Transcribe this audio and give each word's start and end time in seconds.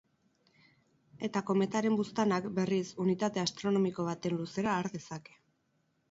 Eta 1.27 1.41
kometaren 1.49 1.99
buztanak, 1.99 2.47
berriz, 2.55 2.85
unitate 3.03 3.41
astronomiko 3.43 4.05
baten 4.09 4.39
luzera 4.39 4.73
har 4.79 4.89
dezake. 4.95 5.37